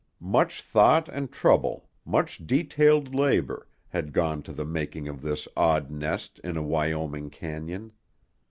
Much 0.33 0.63
thought 0.63 1.07
and 1.09 1.31
trouble, 1.31 1.87
much 2.05 2.43
detailed 2.47 3.13
labor, 3.13 3.67
had 3.89 4.11
gone 4.13 4.41
to 4.41 4.51
the 4.51 4.65
making 4.65 5.07
of 5.07 5.21
this 5.21 5.47
odd 5.55 5.91
nest 5.91 6.39
in 6.43 6.57
a 6.57 6.63
Wyoming 6.63 7.29
cañon. 7.29 7.91